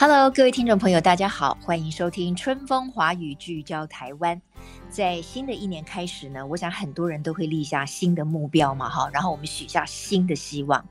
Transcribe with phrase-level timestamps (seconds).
[0.00, 4.40] Hello，各位听众朋友，大家好，欢迎收听《春风华语》，聚焦台湾。
[4.88, 10.86] 在新的一年开始呢，我想很多人都会立下新的目标嘛，哈，然后我们许下新的希望。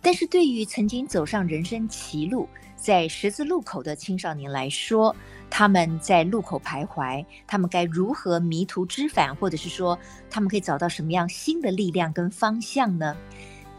[0.00, 5.16] 但是对于曾经走上人生歧路，在十字路口的青少年来说，
[5.50, 9.98] 他们在路口徘徊，他们该如何迷途知返，或者是说，
[10.30, 13.16] 他们可以找到什么样新的力量跟方向呢？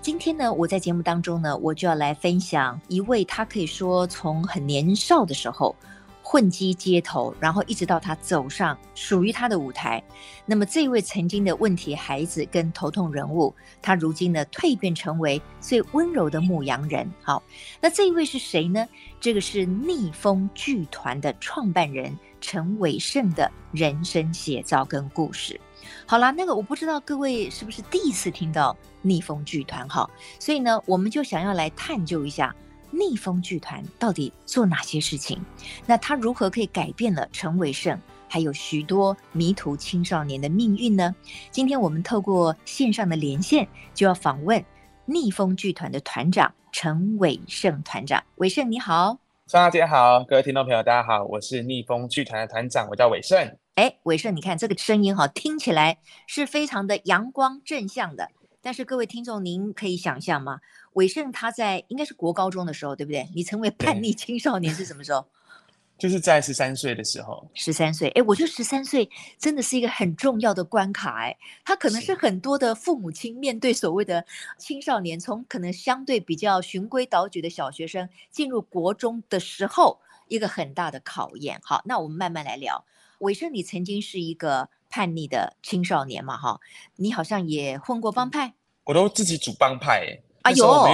[0.05, 5.75] 今天呢，我在节目当中呢，我就要来分享一位，他可以说从很年少的时候
[6.21, 10.03] 混迹街头，然后一直到他走上属于他的舞台。
[10.45, 17.11] 那么这一位曾经的问题孩子跟头痛人物，他如今呢蜕变成为最温柔的牧羊人。
[17.23, 17.41] 好，
[17.81, 18.87] 那这一位是谁呢？
[19.19, 25.59] 这个是逆风剧团的创办人陈伟胜的人生写照跟故事。
[26.05, 32.55] 好啦，那个我不知道各位是不是第一次听到逆风剧团哈，所以呢，我们就想要来探究一下
[32.91, 35.43] 逆风剧团到底做哪些事情，
[35.85, 41.13] 那他如何可以改变了陈伟胜还有许多迷途青少年的命运呢？
[41.51, 44.63] 今天我们透过线上的连线，就要访问
[45.05, 48.23] 逆风剧团的团长陈伟胜团长。
[48.35, 53.57] 伟胜你好，双姐好，各位听众朋友大家好，我是逆风剧团的团长，我叫伟胜。
[53.75, 58.31] 哎，伟胜，你看这个声音哈，听起来是非常的阳光正向的。
[58.61, 60.61] 但是各位听众，您可以想象吗？
[60.93, 63.29] 伟胜他在应该是国高中的时候，对不对？
[63.35, 65.25] 你成为叛逆青少年是什么时候？
[65.99, 67.45] 就是在十三岁的时候。
[67.53, 74.25] 十三岁，哎，我觉得十三岁真的是一个很重要的关卡，哎，他可能是很多的父母亲面对所谓的
[74.57, 79.99] 青少年，从可能相对比较循规蹈矩的小学生进入国中的时候，
[80.29, 81.59] 一个很大的考验。
[81.61, 82.85] 好，那我们慢慢来聊。
[83.25, 86.37] 伟盛，你曾经是一个叛逆的青少年嘛？
[86.37, 86.59] 哈，
[86.95, 88.53] 你好像也混过帮派，
[88.85, 90.21] 我都自己组帮派。
[90.43, 90.85] 哎呦，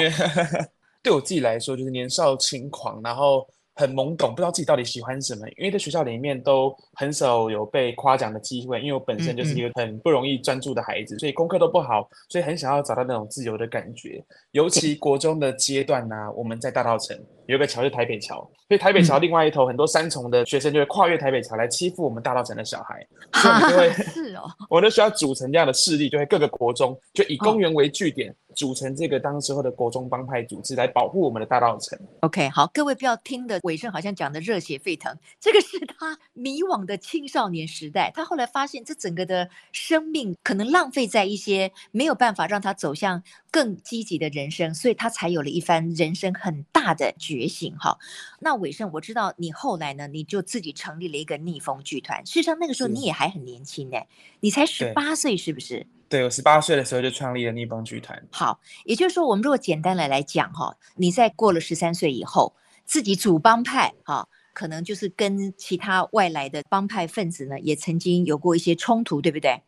[1.04, 3.48] 对我自己来说，就是年少轻狂，然后。
[3.76, 8.80] 很懵懂，不知道自己到底喜欢什么，因为在学校里面都很少有被夸奖的机会。
[8.82, 14.24] 因为我本身就是一个很不容易专注的孩子，嗯嗯，所以功课都不好，所以很想要找到那种自由的感觉。
[14.52, 18.38] 尤其国中的阶段呢、啊，我们在大稻城有一个桥是台北桥，
[18.68, 28.30] 所以台北桥另外一头很多三重的学生就会跨越台北桥来欺负我们大稻城的小孩， 所以我们就会是哦， 我们都需要组成这样的势力，就会各个国中就以公园为据点。
[28.32, 31.98] 哦组成这个当时候的国中帮派组织来保护我们的大道城。
[32.22, 38.12] OK，好，各位不要听的伟盛好像讲的热血沸腾，这个是他迷惘的青少年时代。
[38.14, 47.76] 他后来发现这整个的生命可能浪费在一些没有办法让他走向更积极的人生，所以他才有了一番人生很大的觉醒。
[47.78, 47.98] 哈，
[48.40, 52.26] 那伟盛，我知道你后来呢，你就自己成立了一个逆风剧团。
[52.26, 54.08] 事实上那个时候你也还很年轻哎，
[54.42, 55.88] 你才十八岁，是不是？
[56.12, 58.22] 对，我十八岁的时候就创立了逆风剧团。
[58.32, 69.62] 好，也就是说，我们如果简单的来讲哈，你在过了十三岁以后，自己主帮派哈，可能就是跟其他外来的帮派分子呢，也曾经有过一些冲突，对不对？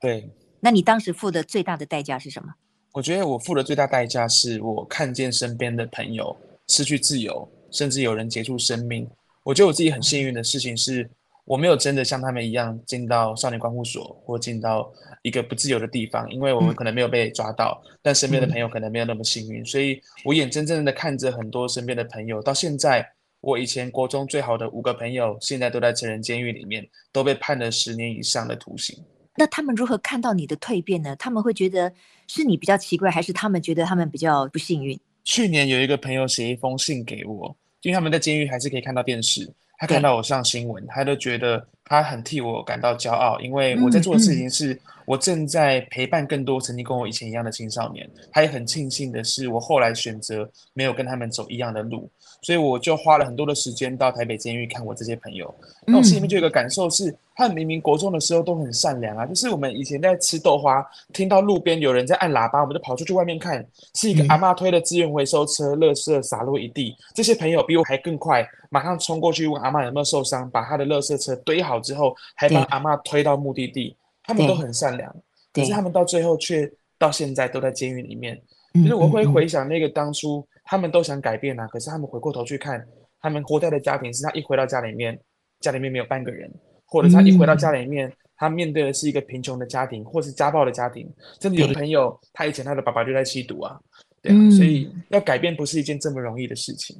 [0.00, 0.28] 对。
[0.58, 2.52] 那你当时付的最大的代价是什么？
[2.90, 9.08] 我觉得我付的最大代价是我看见身边的朋友失去自由，甚至有人结束生命。
[9.44, 11.08] 我觉得我自己很幸运的事情是。
[11.44, 14.90] 我没有真的像他们一样进到少年关护所或进到
[15.22, 23.06] 一个不自由的地方，因为我们可能没有被抓到，嗯、但身边的朋友可能没有那么幸运，所以我眼睁睁的看着很多身边的朋友，到现在，
[23.40, 28.98] 我以前国中最好的五个朋友，现在都在成人监狱里面，都被判了十年以上的徒刑。
[29.36, 31.14] 那他们如何看到你的蜕变呢？
[31.16, 31.92] 他们会觉得
[32.26, 34.98] 是你比较奇怪，还是他们觉得他们比较不幸运？
[35.24, 39.52] 去年有一个朋友写一封信给我，因为他们在监狱还是可以看到电视。
[39.86, 48.08] 他看到我上新闻，他都觉得他很替我感到骄傲，因为我在做的事情是我正在陪伴更多曾经跟我以前一样的青少年。
[48.32, 52.08] 他也很庆幸的是，我后来选择没有跟他们走一样的路。
[52.42, 55.54] 所以我就花了很多的时间到台北监狱看我这些朋友，
[55.86, 60.84] 那我心里面就有个感受是，他们明明国中的时候都很善良啊，就是我们以前在吃豆花，
[61.14, 75.14] 听到路边有人在按喇叭，我们就跑出去外面看，是一个阿妈推的资源回收车，垃圾洒落一地，这些朋友比我还更快，马上冲过去问阿妈有没有受伤，把他的垃圾车堆好之后，还把阿妈推到目的地，他们都很善良。
[75.52, 78.40] 可是他们到最后却到现在都在监狱里面。
[78.74, 82.84] 就是我会回想那个当初他们都想改变啊，可是他们回过头去看，
[83.20, 85.16] 他们活在的家庭是他一回到家里面，
[85.60, 86.52] 家里面没有半个人，
[86.84, 93.78] 或者他一回到家里面，他面对的是一个贫穷的家庭，或是家暴的家庭，真的有的朋友他以前他的爸爸就在吸毒啊，
[94.20, 96.96] 对啊，所以要改变不是一件这么容易的事情。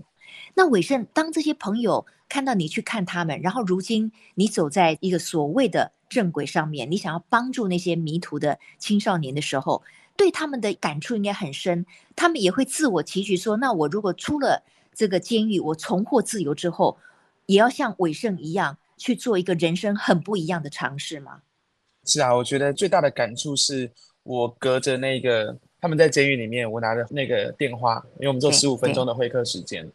[0.54, 9.82] 那伟盛，当这些朋友看到你去看他们，然后如今你走在一个所谓的正轨上面，你想要帮助那些迷途的青少年的时候，
[10.16, 11.84] 对他们的感触应该很深。
[12.14, 14.62] 他们也会自我期许说：那我如果出了
[14.94, 16.96] 这个监狱，我重获自由之后，
[17.46, 21.42] 也要像伟盛一样去做一个人生很不一样的尝试吗？
[22.04, 23.90] 是啊，我觉得最大的感触是
[24.22, 29.90] 我隔着那个他们在监狱里面，我拿着那个电话，因为我们做十五分钟的会客时间。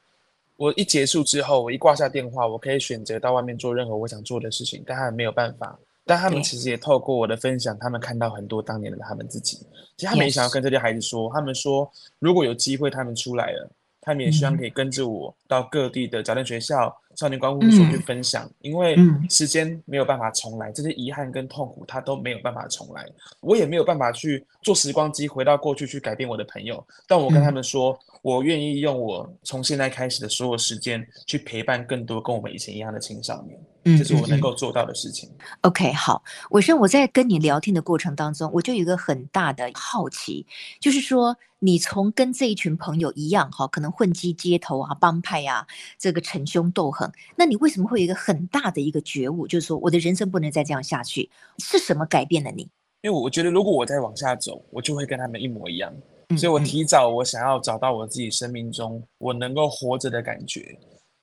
[0.60, 5.80] 我一结束之后，我一挂下电话，我可以选择到外面做任何我想做的事情，但他们没有办法。
[6.06, 9.56] 但他们其实也透过我的分享，他们看到很多当年的他们自己。
[9.96, 11.90] 其实他们也想要跟这些孩子说，他们说
[12.20, 18.98] 如果有机会，他们出来了，他们也希望可以跟着我到各地的矫正学校、少年观护所去分享，因为
[19.30, 23.06] 时间没有办法重来，这些遗憾跟痛苦他都没有办法重来。
[23.42, 28.00] 我也没有办法去做时光机回到过去去改变我的朋友，但我跟他们说。
[28.22, 35.30] 我愿意用我从现在开始的所有时间去陪伴更多跟我们以前一样的青少年，嗯，这是我能够做到的事情。
[35.62, 40.46] OK，好，伟生，我在跟你聊天的过程当中，我就有一个很大的好奇，
[40.80, 45.66] 就是说，你从跟这一群朋友一样，哈，可能混迹街头啊、帮派啊，
[45.98, 51.30] 这个逞凶斗狠，那你为什么会有一个很大的一个觉悟，就是说，我的人生不能再这样下去？
[51.60, 52.70] 是什么改变了你？
[53.02, 55.94] 因为我觉得，如果我再往下走，我就会跟他们一模一样。
[56.38, 60.78] 所以我提早，我想要找到我自己生命中我能够活着的感觉。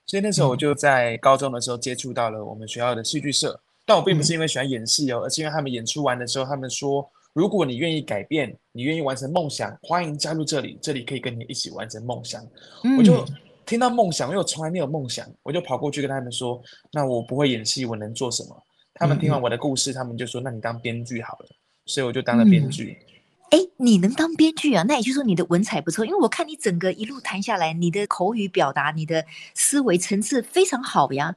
[0.06, 12.41] 所以那时候我就在高中的时候接触到了我们学校的戏剧社，但我并不是因为喜欢演戏哦，而是因为他们演出完的时候，他们说，如果你愿意改变，你愿意完成梦想，欢迎加入这里，这里可以跟你一起完成梦想。
[12.99, 13.26] 我就
[13.64, 16.62] 听到梦想，因为我从来没有梦想，我就跑过去跟他们说，
[16.93, 18.62] 那我不会演戏，我能做什么？
[18.94, 21.47] 他们听完我的故事，他们就说，那你当编剧好了。
[21.85, 22.99] 所以我就当了编剧。
[23.50, 24.84] 哎，你能当编剧啊？
[24.88, 31.34] 那也就是说你的文采不错，因为我看你整个一路谈下来，你的口语表达、你的思维层次非常好呀。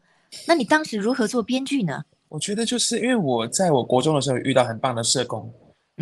[0.47, 2.03] 那你当时如何做编剧呢？
[2.27, 5.51] 我觉得就是因为我在我国中的时候遇到很棒的社工，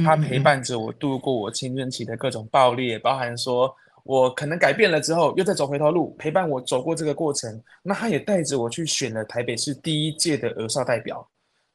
[0.03, 7.61] 他陪伴着我度过我青春期的各种爆裂，包含说我可能改变了之后又再走回头路，陪伴我走过这个过程。
[7.83, 11.25] 那他也带着我去选了台北市第一届的儿少代表。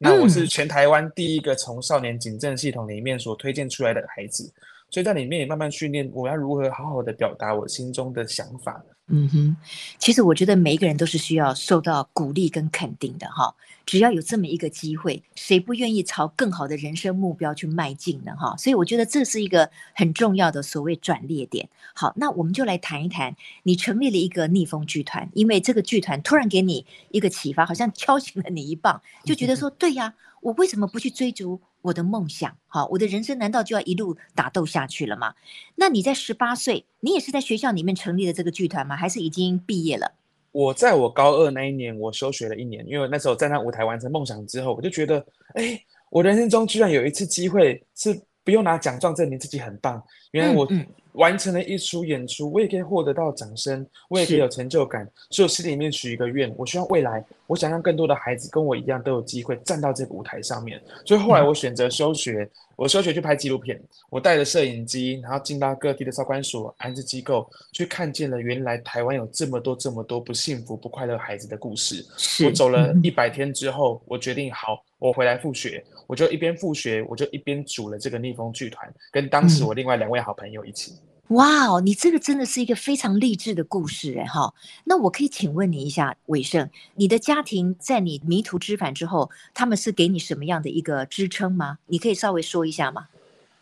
[0.02, 4.52] 那我是全台湾第一个从少年警政系统里面所推荐出来的孩子，
[4.90, 8.82] 所以在里面也慢慢训练我要如何好好的表达我心中的想法。
[9.06, 9.56] 嗯哼，
[9.98, 13.54] 其实我觉得每一个人都是需要受到鼓励跟肯定的哈。
[13.84, 18.32] 只要有这么一个机会，谁不愿意朝更好的人生目标去迈进呢？
[18.38, 21.68] 哈，所以我觉得这是一个很重要的所谓转捩点。
[21.94, 31.60] 好，那我们就来谈一谈，你成立了一个逆风剧团，因为这个剧团突然给你一个启发，好像敲醒了你一棒，就觉得说， 对呀，我为什么不去追逐？
[31.82, 35.34] 我的梦想，好，我的人生难道就要一路打斗下去了吗？
[35.74, 38.94] 那你在十八岁，你也是在学校里面成立的这个剧团吗？
[38.96, 40.12] 还是已经毕业了？
[40.52, 45.78] 我在我高二那一年，我休学了一年，因为那时候站在舞台完成梦想之后，我就觉得，哎，
[46.10, 50.68] 我人生中居然有一次机会是不用拿奖状证明自己很棒，原来我。
[51.12, 55.06] 完成了一出演出，我也可以获得到掌声，我也可以有成就感。
[55.28, 60.80] 所以我心里面许一个愿，我希望未来，我想让更多的孩子跟我一样都有机会站到这个舞台上面。
[61.04, 72.04] 所以后来我选择休学，我休学去拍纪录片，我带着摄影机，然后进到各地的少管所、安置机构，去看见了原来台湾有这么多这么多不幸福、不快乐孩子的故事。
[72.44, 80.94] 我走了一百天之后，我决定好，我回来复学，我就一边复学，我就一边组了这个逆风剧团，跟当时我另外两位好朋友一起。
[81.32, 84.52] 哇哦，你这个真的是一个非常励志的故事哎哈！
[84.84, 91.78] 那我可以请问你一下，伟盛，你的家庭在你迷途知返之后，他们是给你什么样的一个支撑吗？
[91.86, 93.08] 你可以稍微说一下吗？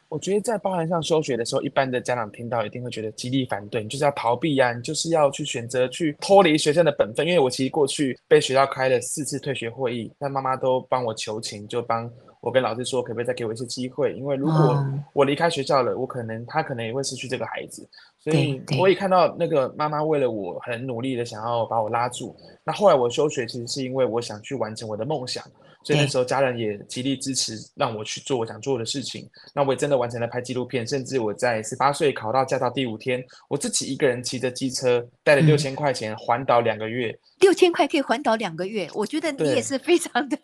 [0.08, 7.24] 我觉得在包含上休学的时候，一般的家长听到一定会觉得极力反对，你就是要逃避呀、啊，你就是要去选择去脱离学生的本分。
[7.24, 12.10] 因为我其实过去被学校开了四次退学会议，但妈妈都帮我求情，就帮。
[12.40, 14.14] 我跟老师说，可不可以再给我一次机会？
[14.14, 17.86] 因为如果我离开学校了，我可能他可能也会失去这个孩子。
[18.18, 22.34] 所以我也看到那个妈妈为了我很努力的想要把我拉住。
[22.64, 25.44] 那后来我休学，其实是因为我想去完成我的梦想。
[25.82, 29.28] 所以那时候家人也极力支持，让我去做我想做的事情。
[29.54, 37.16] 那我也真的完成了拍纪录片，甚至我在十八岁考到驾照第五天，我自己一个人骑着机车，带了六千块钱环岛两个月。
[37.40, 40.36] 六千块可以环岛两个月，我觉得你也是非常的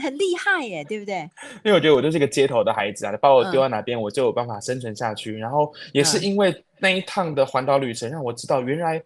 [0.00, 1.28] 很厉害耶，对不对？
[1.64, 5.32] 因为我觉得我就是一个街头的孩子啊，把我丢到哪边，我就有办法生存下去。
[5.32, 9.02] 嗯、然后也是因为那一趟的环岛旅程，让我知道原来。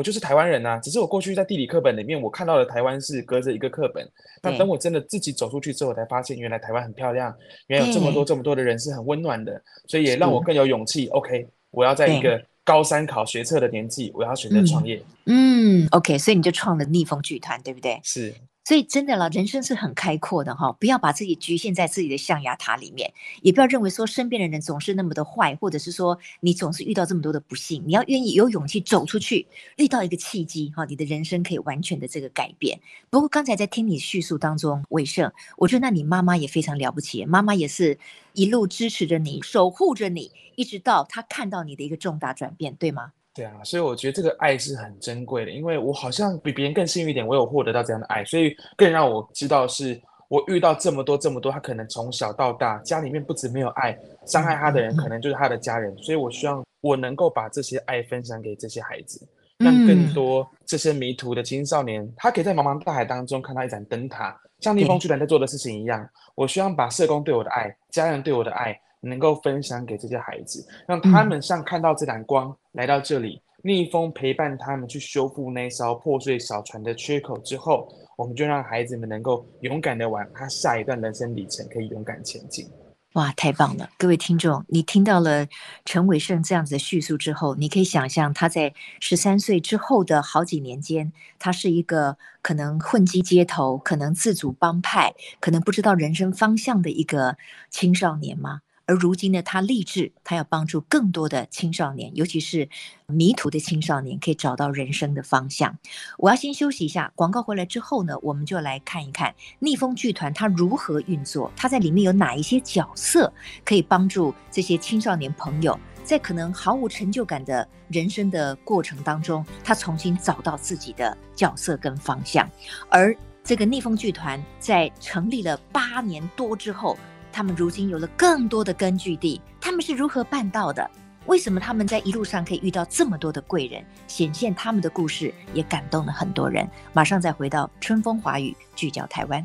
[0.00, 4.10] 我就是台湾人呐、啊，只是我过去在地理课本里面我看到的台湾是隔着一个课本，
[4.42, 11.06] 那等我真的自己走出去之后，我才发现原来台湾很漂亮，原来有这么多这么多的人是很温暖的，所以也让我更有勇气。
[11.08, 15.02] OK，我要在一个高三考学测的年纪，我要选择创业。
[15.26, 18.00] 嗯，嗯，OK，所以你就创了逆风剧团，对不对？
[18.02, 18.32] 是。
[18.62, 23.12] 所以真的了，人生是很开阔的哈，不要把自己局限在自己的象牙塔里面，
[23.42, 32.78] 也不要认为说身边的人总是那么的坏，或者是说你总是遇到这么多的不幸，你要愿意有勇气走出去，遇到一个契机哈，你的人生可以完全的这个改变。
[33.08, 37.98] 不过刚才在听你叙述当中，伟盛，我觉得那你妈妈也非常了不起，妈妈也是
[38.34, 43.12] 一路支持着你，守护着你，一直到她看到你的一个重大转变，对吗？
[43.32, 53.96] 对啊，所以我觉得这个爱是很珍贵的，因为我好像比别人更幸运一点，我有获得到这样的爱，所以更让我知道是我遇到这么多这么多，他可能从小到大家里面不止没有爱，
[54.26, 59.24] 伤害他的人可能就是他的家人，所以我希望我能够把这些爱分享给这些孩子，
[59.58, 68.76] 让更多这些迷途的青少年，他可以在茫茫大海当中看到一盏灯塔，像逆风巨人在做的事情一样，我希望把社工对我的爱，家人对我的爱。
[69.00, 82.68] 能够分享给这些孩子，让他们像看到这盏光来到这里，逆风陪伴他们去修复那艘破碎小船的缺口之后，我们就让孩子们能够勇敢的往他下一段人生里程可以勇敢前进。
[83.14, 83.90] 哇，太棒了！
[83.98, 85.44] 各位听众，你听到了
[85.84, 97.36] 陈伟盛这样子的叙述之后，你可以想象他在十三岁之后的好几年间，他是一个可能混迹街头、可能自主帮派、可能不知道人生方向的一个
[97.68, 98.60] 青少年吗？
[98.90, 102.68] 而如今呢，他立志，他要帮助更多的青少年，尤其是
[103.06, 105.78] 迷途的青少年，可以找到人生的方向。
[106.18, 113.32] 我要先休息一下，广告回来之后呢，我们就来看一看逆风剧团它如何运作，它在里面有哪一些角色
[113.64, 122.50] 可以帮助这些青少年朋友，在可能毫无成就感的人生的过程当中，他重新找到自己的角色跟方向。
[122.88, 126.98] 而这个逆风剧团在成立了八年多之后。
[127.32, 130.90] 他们如今有了更多的根据地，他们是如何办到的？
[131.26, 133.84] 为什么他们在一路上可以遇到这么多的贵人？
[134.06, 136.68] 显现他们的故事也感动了很多人。
[136.92, 139.44] 马上再回到春风华语，聚焦台湾。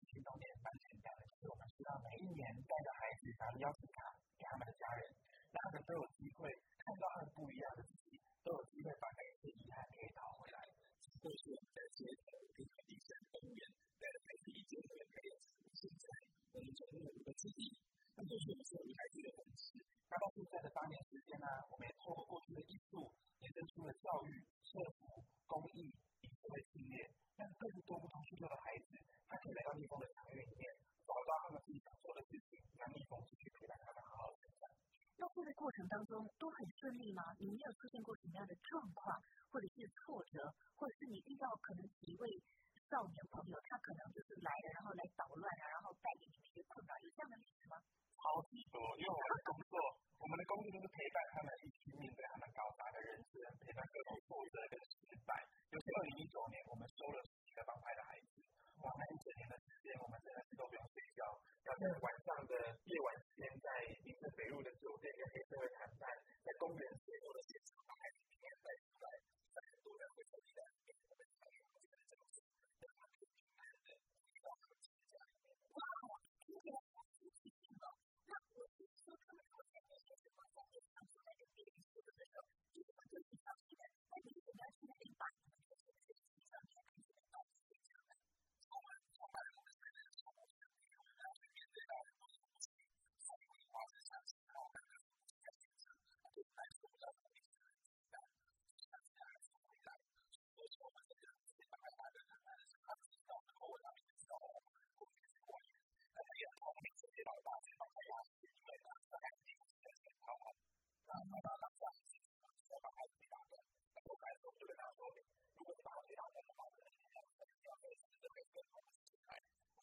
[18.93, 19.79] 孩子的本事。
[20.11, 24.29] 那到现在这八年时间呢，我们也透过不同的艺术，延伸出了教育、
[24.63, 25.87] 社福、公益
[26.19, 27.07] 这些层面。
[27.39, 30.67] 但是，二十多不同需求的孩子，他可以来到蜜蜂的场域里面，
[31.07, 34.67] 找到他们自己想做的事情，让蜜蜂去去给大家好好分享。
[35.17, 37.23] 那这个过程当中都很顺利吗？
[37.39, 39.15] 有没有出现过什么样的状况，
[39.49, 40.43] 或者是挫折，
[40.75, 42.27] 或者是你遇到可能一位？
[42.91, 47.79] 少年朋友，他可能就是来了，然后来捣乱啊，然后带给你们一些困扰，有这样的例子吗？
[48.19, 49.73] 超级多，因为我们的工作，
[50.19, 55.31] 我们的工作就是陪伴他们一起面对他们高大的人生，陪伴各种挫折跟失败。
[55.71, 58.43] 尤其二零一九年，我们收了十几个帮派的孩子，
[58.83, 61.23] 哇，那一整年的时间，我们真的是都不用睡觉，
[61.63, 62.53] 要在晚上的
[62.91, 63.67] 夜晚时间，在
[64.03, 64.90] 林森北路的酒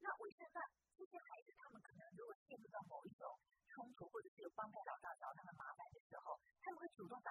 [0.00, 0.60] 那我现在
[0.96, 3.38] 这些孩子，他们可能如果接入到某一种
[3.68, 7.27] 冲突，或者是有方面老大找他们麻烦的时候，他们会主动的。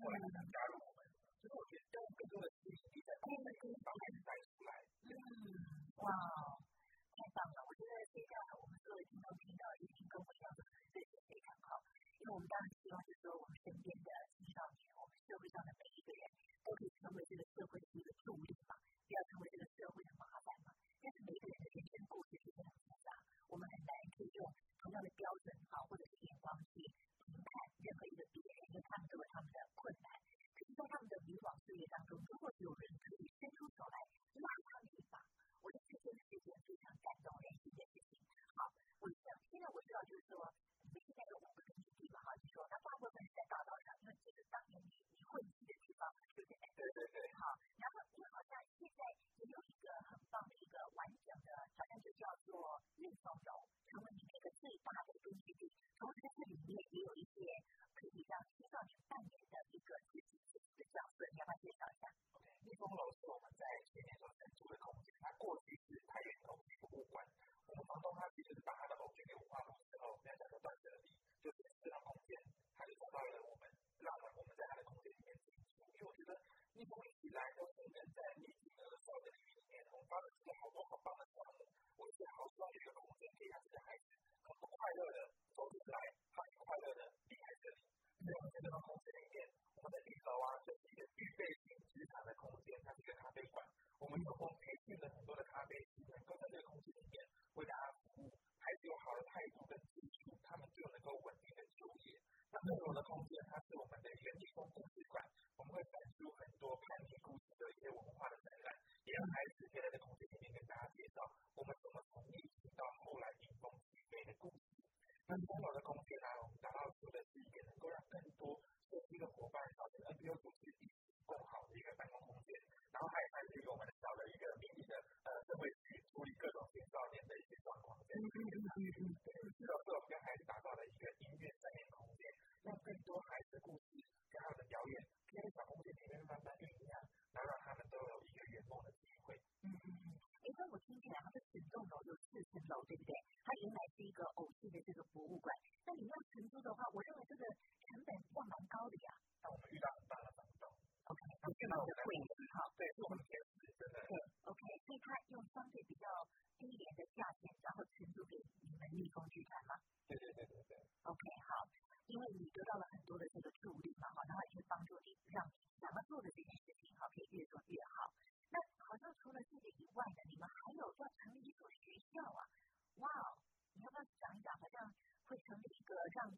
[0.00, 1.04] 我也想加入我们。
[1.36, 4.70] 其实我觉得，要更多的事情，你在不同的角度再出来。
[5.10, 5.14] 嗯，
[6.00, 6.08] 哇，
[7.18, 7.58] 太棒了！
[7.66, 11.82] 我觉得接下来我们各位听众听到一些更不一样的故事也非常好。
[12.22, 16.22] 因为我们当然希望是说，我们身边的青少年，我们社会上的每一个人
[16.62, 20.70] 都可以成为这个社会的一个助力嘛，不要成为这个社会的麻烦嘛。
[21.02, 23.10] 但是每一个人的人生故事是非常复杂，
[23.50, 24.46] 我们很难可以用
[24.78, 26.86] 同样的标准哈，或者是眼光去。
[27.40, 30.12] 看任何一个别人，他们有了他们的困难，
[30.52, 33.96] 可是在他们的以往岁月当中，如果有人可以伸出手来
[34.36, 35.16] 帮助他们一把，
[35.62, 38.18] 我就觉得是一件非常感动、人性的事情。
[38.56, 38.68] 好，
[39.00, 40.52] 我这样，因为我知道就是说，
[40.92, 43.22] 现在我个不是举了好几说，那大部分。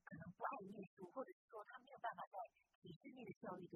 [0.05, 2.39] 可能不爱念书或者说他没有办法在
[2.81, 3.67] 体制内的教育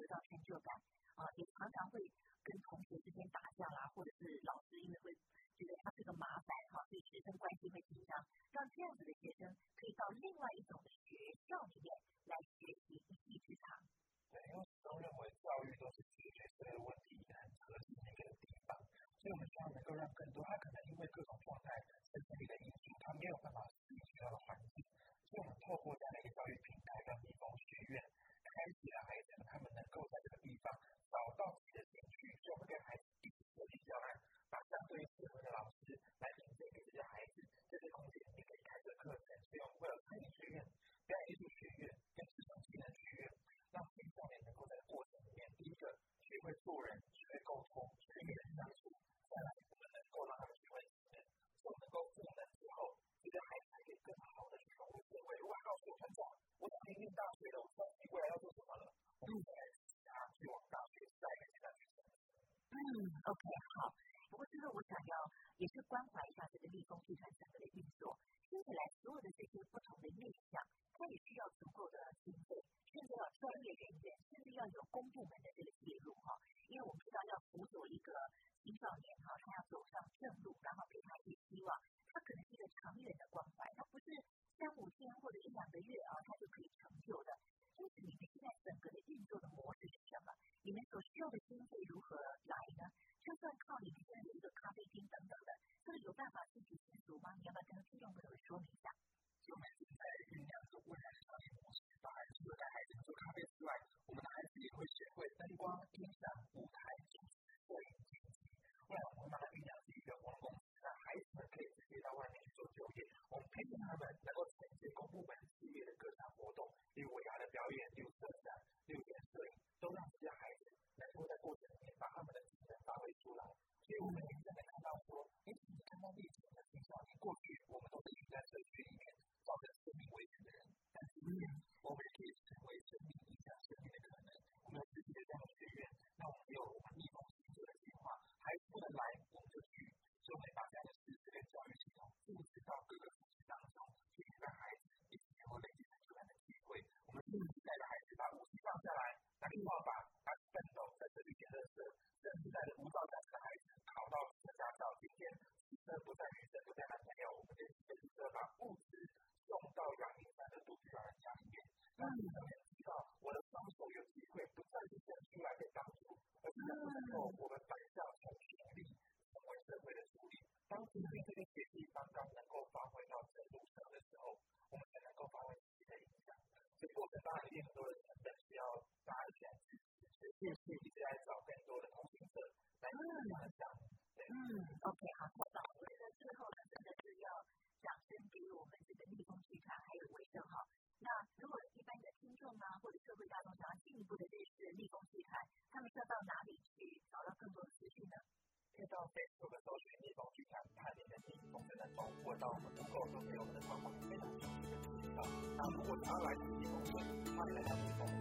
[205.61, 208.18] 那如果他来自ท้าหลายอาทิ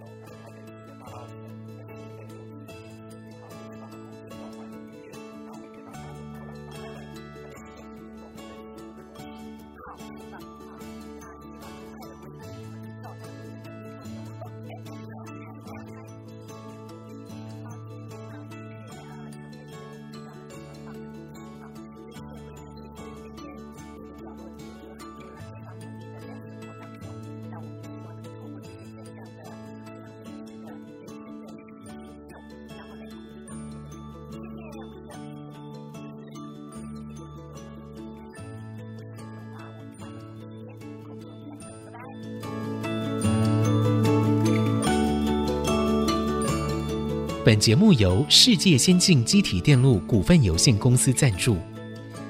[47.48, 51.56] 本节目由世界先进机体电路股份有限公司赞助，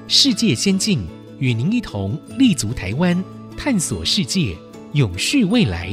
[0.07, 1.05] 世界先进，
[1.39, 3.21] 与您一同立足台湾，
[3.57, 4.55] 探索世界，
[4.93, 5.89] 永续未来。